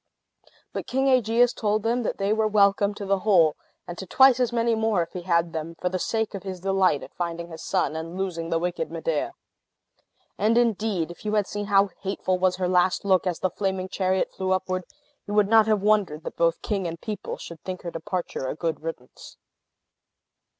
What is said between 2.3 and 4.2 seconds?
were welcome to the whole, and to